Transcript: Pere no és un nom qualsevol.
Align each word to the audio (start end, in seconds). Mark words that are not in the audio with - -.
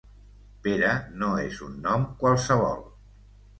Pere 0.67 0.93
no 1.19 1.29
és 1.43 1.61
un 1.69 1.77
nom 1.85 2.09
qualsevol. 2.25 2.85